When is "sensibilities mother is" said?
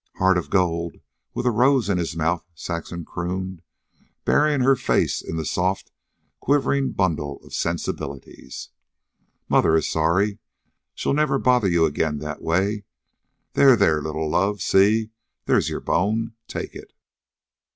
7.53-9.87